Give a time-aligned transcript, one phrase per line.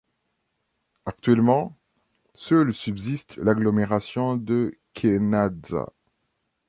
[1.05, 1.77] Actuellement,
[2.33, 5.93] seule subsiste l'agglomération de Kenadsa.